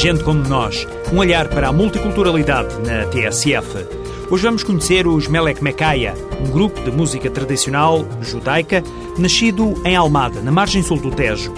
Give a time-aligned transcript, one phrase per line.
[0.00, 3.84] Gente como Nós, um olhar para a multiculturalidade na TSF.
[4.30, 8.82] Hoje vamos conhecer os Melek Mekaya, um grupo de música tradicional judaica
[9.20, 11.52] nascido em Almada, na margem sul do Tejo.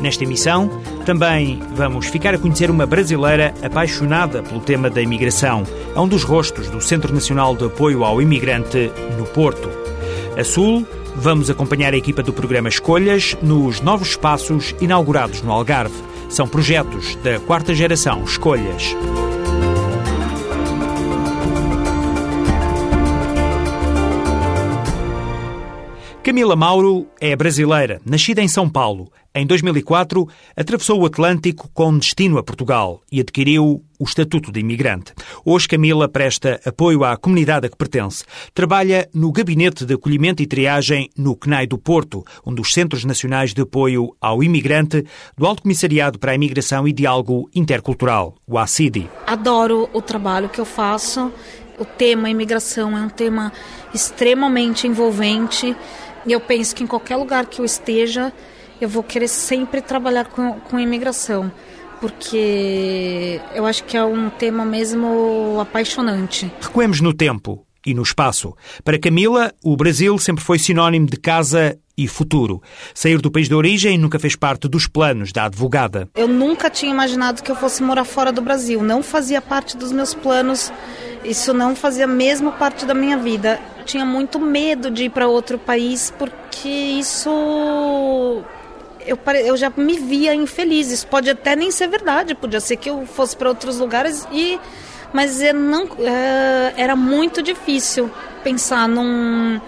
[0.00, 0.70] Nesta emissão,
[1.04, 5.64] também vamos ficar a conhecer uma brasileira apaixonada pelo tema da imigração.
[5.94, 9.68] É um dos rostos do Centro Nacional de Apoio ao Imigrante no Porto.
[10.38, 15.96] A sul, vamos acompanhar a equipa do programa Escolhas nos novos espaços inaugurados no Algarve.
[16.28, 18.94] São projetos da quarta geração Escolhas.
[26.28, 29.10] Camila Mauro é brasileira, nascida em São Paulo.
[29.34, 35.14] Em 2004, atravessou o Atlântico com destino a Portugal e adquiriu o estatuto de imigrante.
[35.42, 38.26] Hoje, Camila presta apoio à comunidade a que pertence.
[38.52, 43.54] Trabalha no Gabinete de Acolhimento e Triagem no CNAI do Porto, um dos Centros Nacionais
[43.54, 49.08] de Apoio ao Imigrante do Alto Comissariado para a Imigração e Diálogo Intercultural, o ACIDI.
[49.26, 51.32] Adoro o trabalho que eu faço.
[51.78, 53.52] O tema imigração é um tema
[53.94, 55.76] extremamente envolvente
[56.26, 58.32] e eu penso que em qualquer lugar que eu esteja,
[58.80, 61.50] eu vou querer sempre trabalhar com, com imigração,
[62.00, 66.50] porque eu acho que é um tema mesmo apaixonante.
[66.60, 68.54] Recuemos no tempo e no espaço.
[68.84, 72.62] Para Camila, o Brasil sempre foi sinónimo de casa e futuro.
[72.94, 76.08] Sair do país de origem nunca fez parte dos planos da advogada.
[76.14, 78.82] Eu nunca tinha imaginado que eu fosse morar fora do Brasil.
[78.82, 80.72] Não fazia parte dos meus planos.
[81.24, 83.60] Isso não fazia mesmo parte da minha vida.
[83.84, 87.30] Tinha muito medo de ir para outro país porque isso
[89.06, 90.90] eu, eu já me via infeliz.
[90.90, 92.34] Isso pode até nem ser verdade.
[92.34, 94.58] Podia ser que eu fosse para outros lugares e
[95.12, 98.10] mas eu não é, era muito difícil
[98.44, 99.58] pensar num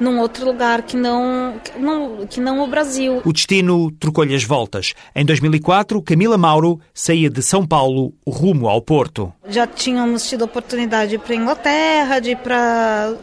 [0.00, 3.20] num outro lugar que não, que não, que não o Brasil.
[3.24, 4.94] O destino trocou-lhe as voltas.
[5.14, 9.32] Em 2004, Camila Mauro saía de São Paulo rumo ao Porto.
[9.46, 13.14] Já tínhamos tido oportunidade para a Inglaterra, de ir para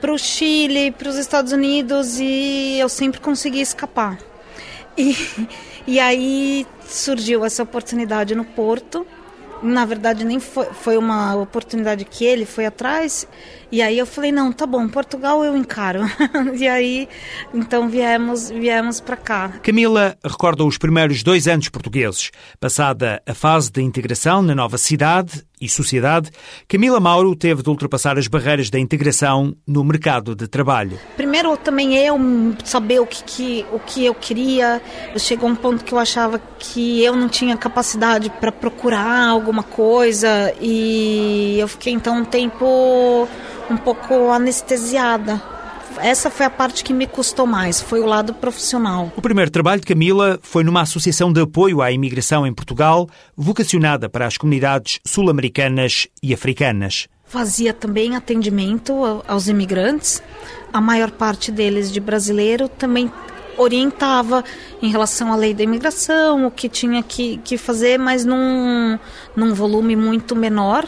[0.00, 4.16] para o Chile, para os Estados Unidos e eu sempre consegui escapar.
[4.96, 5.16] E,
[5.88, 9.04] e aí surgiu essa oportunidade no Porto
[9.62, 13.26] na verdade nem foi, foi uma oportunidade que ele foi atrás
[13.70, 16.00] e aí eu falei não tá bom Portugal eu encaro
[16.54, 17.08] e aí
[17.52, 22.30] então viemos viemos para cá Camila recorda os primeiros dois anos portugueses
[22.60, 26.30] passada a fase de integração na nova cidade e sociedade,
[26.68, 30.98] Camila Mauro teve de ultrapassar as barreiras da integração no mercado de trabalho.
[31.16, 32.16] Primeiro também eu
[32.64, 34.80] saber o que, que o que eu queria.
[35.16, 40.54] Chegou um ponto que eu achava que eu não tinha capacidade para procurar alguma coisa
[40.60, 43.28] e eu fiquei então um tempo
[43.70, 45.40] um pouco anestesiada
[46.00, 49.12] essa foi a parte que me custou mais, foi o lado profissional.
[49.16, 54.08] O primeiro trabalho de Camila foi numa associação de apoio à imigração em Portugal, vocacionada
[54.08, 57.08] para as comunidades sul-americanas e africanas.
[57.24, 60.22] Fazia também atendimento aos imigrantes,
[60.72, 63.12] a maior parte deles de brasileiro, também
[63.56, 64.44] orientava
[64.80, 68.98] em relação à lei da imigração, o que tinha que, que fazer, mas num,
[69.34, 70.86] num volume muito menor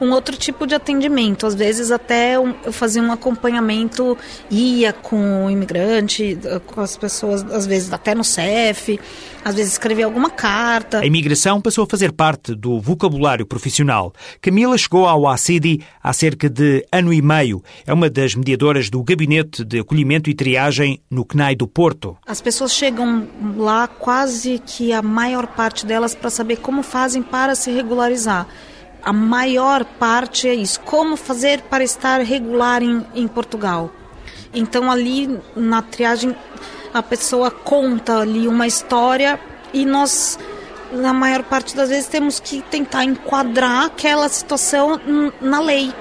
[0.00, 1.46] um outro tipo de atendimento.
[1.46, 4.16] Às vezes até eu fazia um acompanhamento,
[4.50, 8.98] ia com o imigrante, com as pessoas, às vezes até no CEF,
[9.44, 11.00] às vezes escrevia alguma carta.
[11.00, 14.12] A imigração passou a fazer parte do vocabulário profissional.
[14.40, 17.62] Camila chegou ao ACIDI há cerca de ano e meio.
[17.86, 22.16] É uma das mediadoras do Gabinete de Acolhimento e Triagem no CNAI do Porto.
[22.26, 23.26] As pessoas chegam
[23.56, 28.46] lá quase que a maior parte delas para saber como fazem para se regularizar
[29.02, 30.80] a maior parte é isso.
[30.80, 33.90] Como fazer para estar regular em, em Portugal?
[34.52, 36.34] Então ali na triagem
[36.92, 39.38] a pessoa conta ali uma história
[39.72, 40.38] e nós
[40.92, 45.00] na maior parte das vezes temos que tentar enquadrar aquela situação
[45.40, 45.94] na lei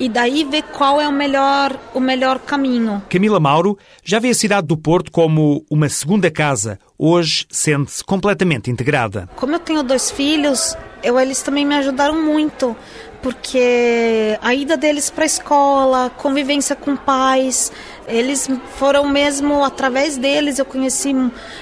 [0.00, 3.02] e daí ver qual é o melhor, o melhor caminho.
[3.08, 6.78] Camila Mauro já vê a cidade do Porto como uma segunda casa.
[6.98, 9.28] Hoje sente-se completamente integrada.
[9.36, 12.76] Como eu tenho dois filhos, eu, eles também me ajudaram muito,
[13.22, 17.72] porque a ida deles para a escola, convivência com pais,
[18.06, 21.14] eles foram mesmo através deles eu conheci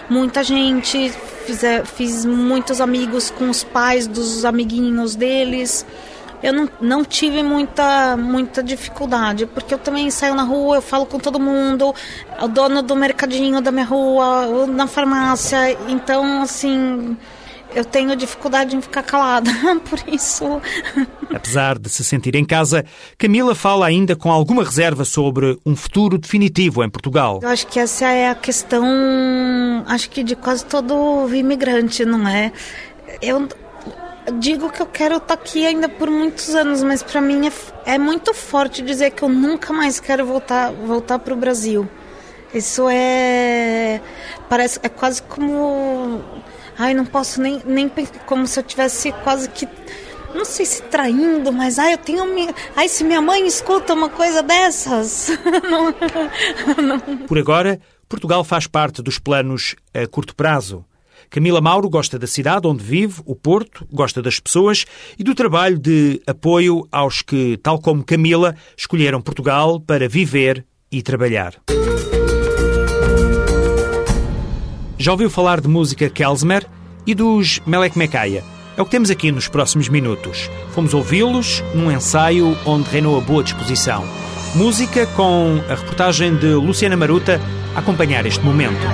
[0.09, 1.11] muita gente,
[1.45, 5.85] fiz, fiz muitos amigos com os pais dos amiguinhos deles.
[6.47, 11.05] Eu não, não tive muita, muita dificuldade, porque eu também saio na rua, eu falo
[11.05, 11.93] com todo mundo,
[12.41, 17.17] o dono do mercadinho da minha rua, na farmácia, então assim
[17.75, 19.51] eu tenho dificuldade em ficar calada,
[19.91, 20.63] por isso.
[21.35, 22.85] Apesar de se sentir em casa,
[23.19, 27.41] Camila fala ainda com alguma reserva sobre um futuro definitivo em Portugal.
[27.43, 28.85] Eu acho que essa é a questão,
[29.89, 32.53] acho que de quase todo imigrante, não é?
[33.21, 33.49] Eu
[34.35, 37.99] digo que eu quero estar aqui ainda por muitos anos, mas para mim é, é,
[37.99, 41.89] muito forte dizer que eu nunca mais quero voltar voltar para o Brasil.
[42.55, 44.01] Isso é
[44.49, 46.23] parece é quase como
[46.79, 47.91] Ai, não posso nem, nem
[48.27, 49.67] como se eu tivesse quase que
[50.35, 54.11] não sei se traindo, mas ai, eu tenho minha, ai, se minha mãe escuta uma
[54.11, 55.31] coisa dessas.
[55.71, 55.95] não,
[56.83, 57.19] não.
[57.27, 60.85] Por agora, Portugal faz parte dos planos a curto prazo.
[61.31, 64.85] Camila Mauro gosta da cidade onde vive, o Porto, gosta das pessoas
[65.19, 71.03] e do trabalho de apoio aos que, tal como Camila, escolheram Portugal para viver e
[71.03, 71.55] trabalhar.
[74.99, 76.67] Já ouviu falar de música Kelsmer
[77.07, 78.43] e dos Melek Mekaya?
[78.77, 80.51] É o que temos aqui nos próximos minutos.
[80.73, 84.05] Fomos ouvi-los num ensaio onde reinou a boa disposição.
[84.55, 87.41] Música com a reportagem de Luciana Maruta
[87.75, 88.87] a acompanhar este momento.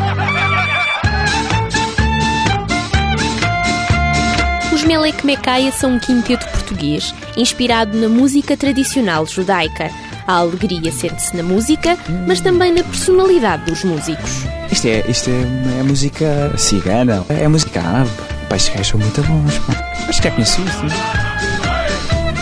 [4.82, 9.88] Os Melek Mekaya são um quinteto português inspirado na música tradicional judaica.
[10.26, 11.96] A alegria sente-se na música,
[12.26, 14.42] mas também na personalidade dos músicos.
[14.72, 18.10] Isto é, isto é, é música cigana, é música árabe.
[18.48, 19.60] Pá, estes são muito bons.
[20.08, 21.31] Acho que já conheci isso.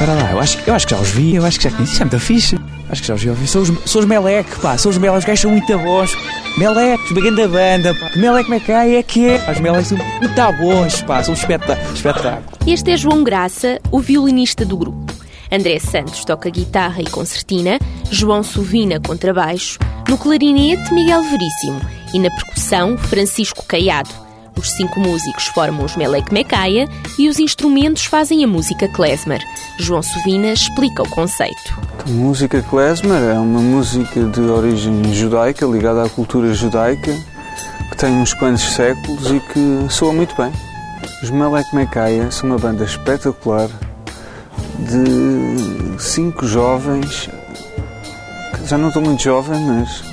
[0.00, 1.92] Para lá, eu acho, eu acho que já os vi, eu acho que já conheci,
[1.92, 2.58] isso é muito fixe.
[2.88, 3.46] Acho que já os vi.
[3.46, 6.16] São os, são os Melec, pá, são os Melec, os gajos são muito bons.
[6.56, 8.10] Melec, os baganda banda, pá.
[8.16, 9.50] Melec me cai é que é.
[9.52, 12.58] Os Melec são muito bons, pá, são um espetáculo.
[12.66, 15.12] Este é João Graça, o violinista do grupo.
[15.52, 17.78] André Santos toca guitarra e concertina,
[18.10, 21.78] João Sovina contrabaixo, no clarinete Miguel Veríssimo
[22.14, 24.29] e na percussão Francisco Caiado.
[24.60, 26.86] Os cinco músicos formam os Melek Mekaya
[27.18, 29.40] e os instrumentos fazem a música klezmer.
[29.78, 31.80] João Sovina explica o conceito.
[32.06, 37.10] A música klezmer é uma música de origem judaica, ligada à cultura judaica,
[37.90, 40.52] que tem uns quantos séculos e que soa muito bem.
[41.22, 43.70] Os Melek Mekaya são uma banda espetacular
[44.78, 47.30] de cinco jovens,
[48.66, 50.04] já não estou muito jovem, mas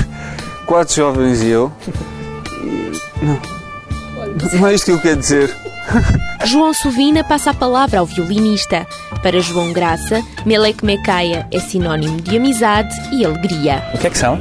[0.68, 1.72] quatro jovens e eu.
[2.62, 2.92] E,
[3.24, 3.55] não,
[4.52, 5.54] não é isto que eu quero dizer.
[6.44, 8.86] João Sovina passa a palavra ao violinista.
[9.22, 13.82] Para João Graça, Melek Mekaya é sinónimo de amizade e alegria.
[13.94, 14.38] O que é que são?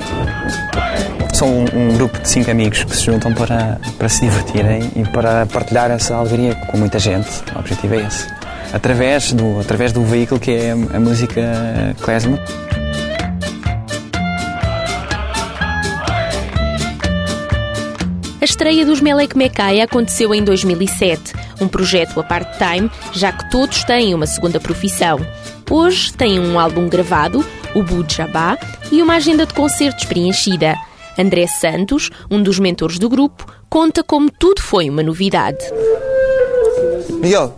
[1.34, 5.04] São um, um, grupo de cinco amigos que se juntam para, para se divertirem e
[5.04, 7.30] para partilhar essa alegria com muita gente.
[7.56, 8.28] O objetivo é esse
[8.74, 12.42] através do, através do veículo que é a música klezmer.
[18.46, 23.84] A estreia dos Melek Mekai aconteceu em 2007, um projeto a part-time, já que todos
[23.84, 25.18] têm uma segunda profissão.
[25.68, 27.44] Hoje têm um álbum gravado,
[27.74, 28.56] o Bud Jabá,
[28.92, 30.76] e uma agenda de concertos preenchida.
[31.18, 35.66] André Santos, um dos mentores do grupo, conta como tudo foi uma novidade.
[37.10, 37.56] Miguel,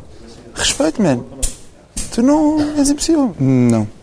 [0.56, 1.20] Respeito, man.
[2.16, 3.36] Tu não és impossível.
[3.38, 3.97] Não.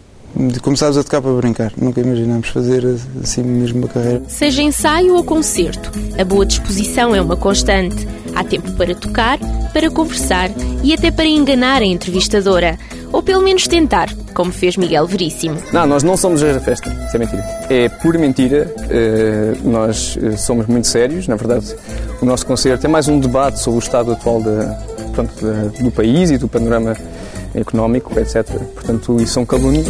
[0.62, 1.72] Começámos a tocar para brincar.
[1.76, 2.84] Nunca imaginámos fazer
[3.22, 4.22] assim mesmo uma carreira.
[4.28, 8.06] Seja ensaio ou concerto, a boa disposição é uma constante.
[8.34, 9.38] Há tempo para tocar,
[9.72, 10.50] para conversar
[10.82, 12.76] e até para enganar a entrevistadora.
[13.12, 15.56] Ou pelo menos tentar, como fez Miguel Veríssimo.
[15.72, 16.90] Não, nós não somos a festa.
[17.06, 17.42] Isso é mentira.
[17.70, 18.74] É pura mentira.
[18.76, 21.28] Uh, nós eh, somos muito sérios.
[21.28, 21.76] Na verdade,
[22.20, 24.76] o nosso concerto é mais um debate sobre o estado atual da,
[25.80, 26.96] do país e do panorama
[27.54, 28.44] económico, etc.
[28.74, 29.86] Portanto, isso são calúnias.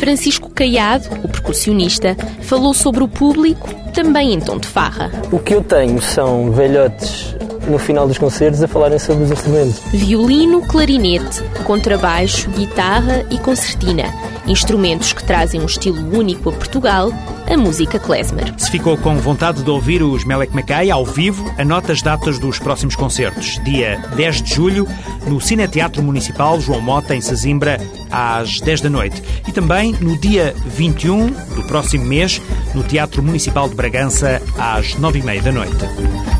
[0.00, 5.12] Francisco Caiado, o percussionista, falou sobre o público, também em tom de farra.
[5.30, 7.36] O que eu tenho são velhotes
[7.68, 9.78] no final dos concertos a falarem sobre os instrumentos.
[9.92, 14.04] Violino, clarinete, contrabaixo, guitarra e concertina.
[14.50, 17.12] Instrumentos que trazem um estilo único a Portugal,
[17.48, 18.52] a música klezmer.
[18.58, 22.58] Se ficou com vontade de ouvir os Melek Mackay ao vivo, anota as datas dos
[22.58, 23.62] próximos concertos.
[23.62, 24.88] Dia 10 de julho,
[25.24, 27.80] no Cineteatro Municipal João Mota, em Sesimbra,
[28.10, 29.22] às 10 da noite.
[29.46, 32.42] E também no dia 21 do próximo mês,
[32.74, 36.39] no Teatro Municipal de Bragança, às 9 e meia da noite.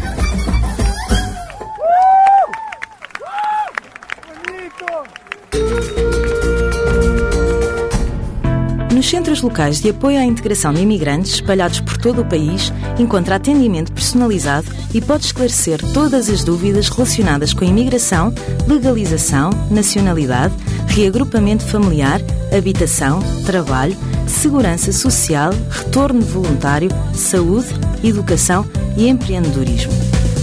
[9.40, 14.66] Locais de apoio à integração de imigrantes, espalhados por todo o país, encontra atendimento personalizado
[14.92, 18.34] e pode esclarecer todas as dúvidas relacionadas com imigração,
[18.66, 20.52] legalização, nacionalidade,
[20.86, 22.20] reagrupamento familiar,
[22.56, 27.68] habitação, trabalho, segurança social, retorno voluntário, saúde,
[28.02, 28.66] educação
[28.96, 29.92] e empreendedorismo.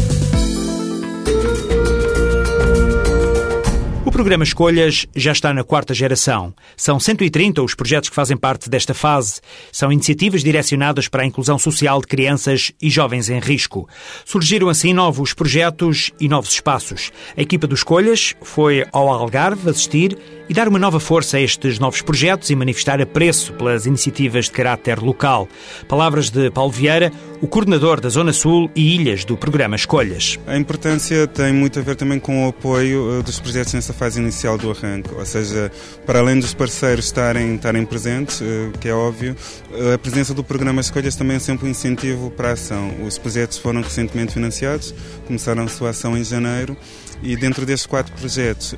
[4.18, 6.52] Programa Escolhas já está na quarta geração.
[6.76, 9.40] São 130 os projetos que fazem parte desta fase.
[9.72, 13.88] São iniciativas direcionadas para a inclusão social de crianças e jovens em risco.
[14.26, 17.12] Surgiram assim novos projetos e novos espaços.
[17.38, 20.18] A equipa do Escolhas foi ao Algarve assistir
[20.50, 24.52] e dar uma nova força a estes novos projetos e manifestar apreço pelas iniciativas de
[24.52, 25.48] caráter local.
[25.88, 30.40] Palavras de Paulo Vieira, o coordenador da Zona Sul e Ilhas do programa Escolhas.
[30.48, 34.07] A importância tem muito a ver também com o apoio eh, dos projetos nessa fase
[34.16, 35.72] inicial do arranque, ou seja,
[36.06, 39.36] para além dos parceiros estarem, estarem presentes, eh, que é óbvio,
[39.72, 42.94] eh, a presença do programa Escolhas também é sempre um incentivo para a ação.
[43.06, 44.94] Os projetos foram recentemente financiados,
[45.26, 46.78] começaram a sua ação em janeiro
[47.22, 48.76] e dentro destes quatro projetos,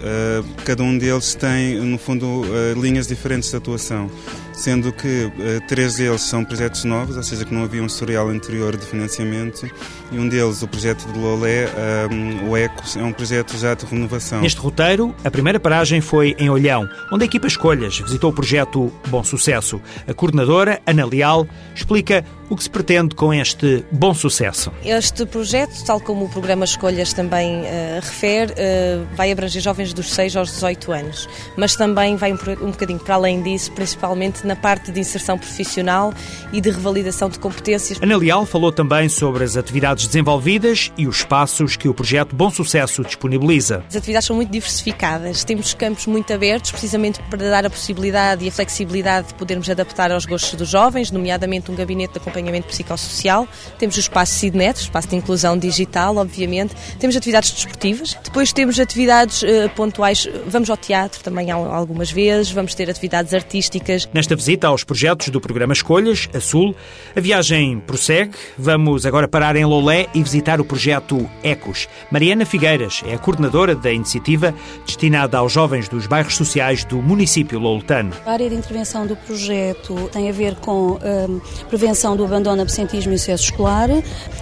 [0.65, 2.43] cada um deles tem, no fundo,
[2.75, 4.09] linhas diferentes de atuação
[4.59, 8.27] sendo que uh, três deles são projetos novos, ou seja, que não havia um historial
[8.27, 9.65] anterior de financiamento,
[10.11, 12.07] e um deles, o projeto de Lolé, eh,
[12.47, 14.41] o ECOS, é um projeto já de renovação.
[14.41, 18.91] Neste roteiro, a primeira paragem foi em Olhão, onde a equipa Escolhas visitou o projeto
[19.07, 19.79] Bom Sucesso.
[20.07, 24.71] A coordenadora, Ana Leal, explica o que se pretende com este bom sucesso.
[24.83, 27.65] Este projeto, tal como o programa Escolhas também uh,
[28.01, 32.71] refere, uh, vai abranger jovens dos 6 aos 18 anos, mas também vai um, um
[32.71, 36.13] bocadinho para além disso, principalmente na parte de inserção profissional
[36.51, 37.99] e de revalidação de competências.
[38.01, 42.49] Ana Leal falou também sobre as atividades desenvolvidas e os espaços que o projeto Bom
[42.49, 43.83] Sucesso disponibiliza.
[43.87, 48.47] As atividades são muito diversificadas, temos campos muito abertos, precisamente para dar a possibilidade e
[48.47, 53.47] a flexibilidade de podermos adaptar aos gostos dos jovens, nomeadamente um gabinete de acompanhamento psicossocial.
[53.77, 56.75] Temos o espaço SIDNET, o espaço de inclusão digital, obviamente.
[56.99, 58.17] Temos atividades desportivas.
[58.23, 60.27] Depois temos atividades uh, pontuais.
[60.47, 62.51] Vamos ao teatro também algumas vezes.
[62.51, 64.07] Vamos ter atividades artísticas.
[64.13, 66.75] Nesta visita aos projetos do programa Escolhas, a Sul.
[67.15, 68.31] A viagem prossegue.
[68.57, 71.87] Vamos agora parar em Lolé e visitar o projeto Ecos.
[72.11, 74.53] Mariana Figueiras é a coordenadora da iniciativa
[74.85, 78.13] destinada aos jovens dos bairros sociais do município loletano.
[78.25, 83.11] A área de intervenção do projeto tem a ver com hum, prevenção do abandono, absentismo
[83.11, 83.89] e excesso escolar,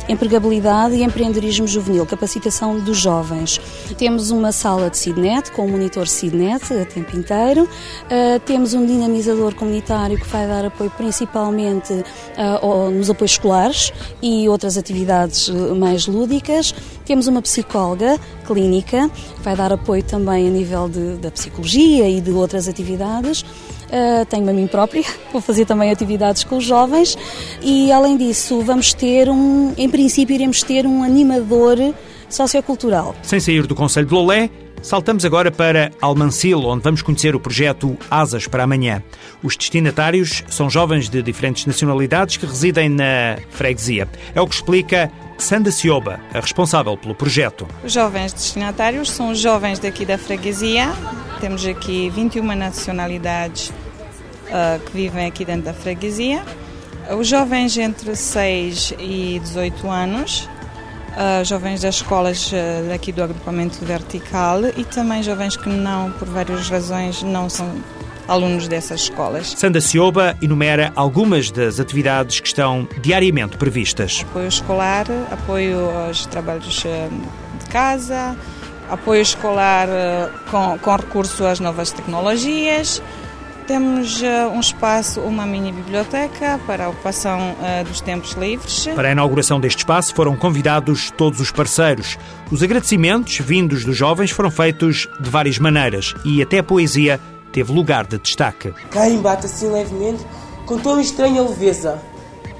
[0.09, 3.59] empregabilidade e empreendedorismo juvenil, capacitação dos jovens.
[3.97, 7.63] Temos uma sala de SIDNET com um monitor SIDNET a tempo inteiro.
[7.63, 14.47] Uh, temos um dinamizador comunitário que vai dar apoio principalmente uh, nos apoios escolares e
[14.49, 16.75] outras atividades uh, mais lúdicas.
[17.05, 22.19] Temos uma psicóloga clínica que vai dar apoio também a nível de, da psicologia e
[22.19, 23.45] de outras atividades.
[23.87, 27.17] Uh, tenho a mim própria, vou fazer também atividades com os jovens
[27.61, 31.77] e, além disso, vamos ter um, em princípio, iremos ter um animador
[32.29, 33.15] sociocultural.
[33.23, 34.49] Sem sair do Conselho de Lolé,
[34.81, 39.01] Saltamos agora para Almancil, onde vamos conhecer o projeto Asas para Amanhã.
[39.43, 44.07] Os destinatários são jovens de diferentes nacionalidades que residem na freguesia.
[44.35, 47.67] É o que explica Sanda Cioba, a responsável pelo projeto.
[47.83, 50.91] Os jovens destinatários são os jovens daqui da freguesia.
[51.39, 56.43] Temos aqui 21 nacionalidades uh, que vivem aqui dentro da freguesia.
[57.17, 60.49] Os jovens entre 6 e 18 anos
[61.17, 66.27] uh, jovens das escolas uh, aqui do agrupamento vertical e também jovens que não, por
[66.27, 67.67] várias razões, não são
[68.27, 69.53] alunos dessas escolas.
[69.57, 74.25] Sanda Cioba enumera algumas das atividades que estão diariamente previstas.
[74.29, 77.09] Apoio escolar, apoio aos trabalhos ah,
[77.59, 78.35] de casa,
[78.89, 79.87] apoio escolar
[80.49, 83.01] com, com recurso às novas tecnologias,
[83.67, 88.87] temos uh, um espaço, uma mini biblioteca para a ocupação uh, dos tempos livres.
[88.95, 92.17] Para a inauguração deste espaço foram convidados todos os parceiros.
[92.49, 97.19] Os agradecimentos vindos dos jovens foram feitos de várias maneiras e até a poesia
[97.57, 98.71] teve lugar de destaque.
[98.91, 100.23] Quem bate assim levemente,
[100.67, 101.99] com tão estranha leveza,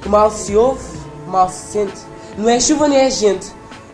[0.02, 0.82] que mal se ouve,
[1.28, 2.00] mal se sente,
[2.36, 3.46] não é chuva nem é gente,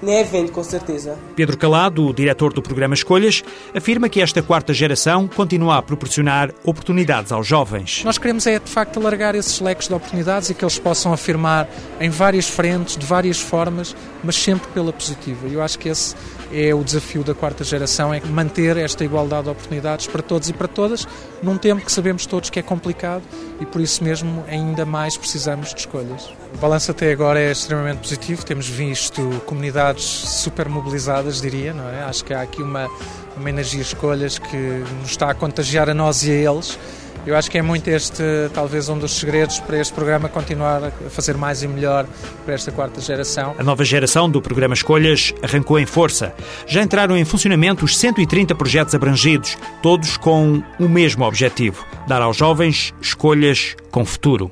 [0.03, 1.17] nem evento, com certeza.
[1.35, 3.43] Pedro Calado, o diretor do programa Escolhas,
[3.73, 8.03] afirma que esta quarta geração continua a proporcionar oportunidades aos jovens.
[8.03, 11.67] Nós queremos é, de facto, alargar esses leques de oportunidades e que eles possam afirmar
[11.99, 15.47] em várias frentes, de várias formas, mas sempre pela positiva.
[15.47, 16.15] Eu acho que esse
[16.51, 20.53] é o desafio da quarta geração, é manter esta igualdade de oportunidades para todos e
[20.53, 21.07] para todas,
[21.41, 23.23] num tempo que sabemos todos que é complicado
[23.59, 26.42] e por isso mesmo ainda mais precisamos de escolhas.
[26.53, 32.03] O balanço até agora é extremamente positivo, temos visto comunidades super mobilizadas, diria, não é?
[32.03, 32.89] Acho que há aqui uma,
[33.35, 34.57] uma energia escolhas que
[35.01, 36.77] nos está a contagiar a nós e a eles
[37.25, 38.21] eu acho que é muito este,
[38.53, 42.05] talvez, um dos segredos para este programa continuar a fazer mais e melhor
[42.43, 43.55] para esta quarta geração.
[43.57, 46.33] A nova geração do programa Escolhas arrancou em força.
[46.67, 52.35] Já entraram em funcionamento os 130 projetos abrangidos, todos com o mesmo objetivo: dar aos
[52.35, 54.51] jovens escolhas com futuro.